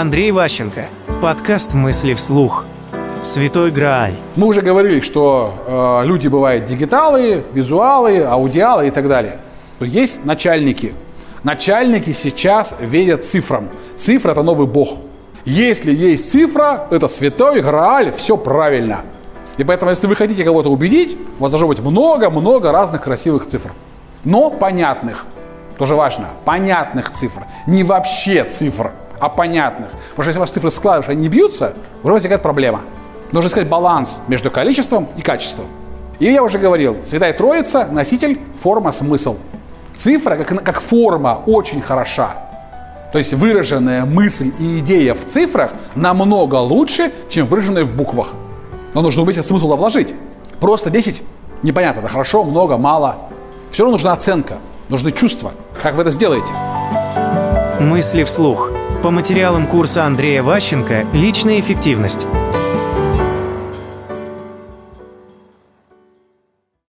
[0.00, 0.88] Андрей Ващенко.
[1.22, 2.66] Подкаст «Мысли вслух».
[3.22, 4.12] Святой Грааль.
[4.36, 5.54] Мы уже говорили, что
[6.02, 9.38] э, люди бывают дигиталы, визуалы, аудиалы и так далее.
[9.80, 10.92] Но есть начальники.
[11.44, 13.70] Начальники сейчас верят цифрам.
[13.96, 14.98] Цифра– это новый бог.
[15.46, 19.00] Если есть цифра, это святой Грааль, все правильно.
[19.56, 23.72] И поэтому, если вы хотите кого-то убедить, у вас должно быть много-много разных красивых цифр.
[24.24, 25.24] Но понятных.
[25.78, 26.28] Тоже важно.
[26.44, 27.46] Понятных цифр.
[27.66, 29.90] Не вообще цифр, а понятных.
[29.90, 32.80] Потому что если ваши цифры складываешь, они не бьются, уже возникает проблема.
[33.32, 35.66] Нужно искать баланс между количеством и качеством.
[36.18, 39.36] И я уже говорил, Святая Троица– носитель, форма, смысл.
[39.94, 42.36] Цифра как, как форма очень хороша.
[43.12, 48.28] То есть выраженная мысль и идея в цифрах намного лучше, чем выраженная в буквах.
[48.94, 50.14] Но нужно уметь этот смысл вложить.
[50.60, 51.22] Просто 10
[51.62, 53.16] непонятно, это хорошо, много, мало.
[53.70, 55.52] Все равно нужна оценка, нужны чувства.
[55.82, 56.52] Как вы это сделаете?
[57.80, 58.70] Мысли вслух.
[59.06, 62.26] По материалам курса Андрея Ващенко «Личная эффективность».